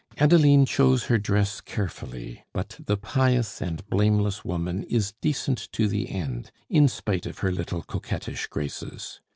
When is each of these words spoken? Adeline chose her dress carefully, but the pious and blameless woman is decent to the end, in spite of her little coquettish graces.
Adeline 0.17 0.65
chose 0.65 1.03
her 1.03 1.19
dress 1.19 1.61
carefully, 1.61 2.43
but 2.53 2.75
the 2.83 2.97
pious 2.97 3.61
and 3.61 3.85
blameless 3.87 4.43
woman 4.43 4.81
is 4.85 5.13
decent 5.21 5.71
to 5.71 5.87
the 5.87 6.09
end, 6.09 6.51
in 6.71 6.87
spite 6.87 7.27
of 7.27 7.37
her 7.45 7.51
little 7.51 7.83
coquettish 7.83 8.47
graces. 8.47 9.21